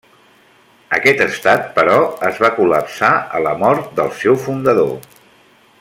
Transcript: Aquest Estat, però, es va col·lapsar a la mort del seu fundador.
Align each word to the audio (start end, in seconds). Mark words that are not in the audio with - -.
Aquest 0.97 1.21
Estat, 1.25 1.67
però, 1.75 1.97
es 2.29 2.41
va 2.45 2.51
col·lapsar 2.61 3.11
a 3.39 3.43
la 3.49 3.53
mort 3.65 3.95
del 4.01 4.11
seu 4.23 4.41
fundador. 4.47 4.97